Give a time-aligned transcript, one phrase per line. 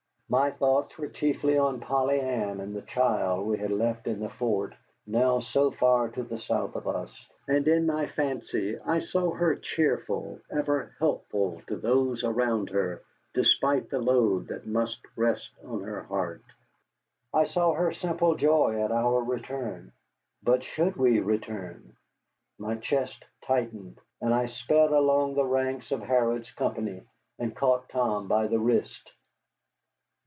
[0.33, 4.29] My thoughts were chiefly on Polly Ann and the child we had left in the
[4.29, 4.73] fort
[5.05, 7.09] now so far to the south of us,
[7.49, 13.01] and in my fancy I saw her cheerful, ever helpful to those around her,
[13.33, 16.45] despite the load that must rest on her heart.
[17.33, 19.91] I saw her simple joy at our return.
[20.41, 21.97] But should we return?
[22.57, 27.03] My chest tightened, and I sped along the ranks to Harrod's company
[27.37, 29.11] and caught Tom by the wrist.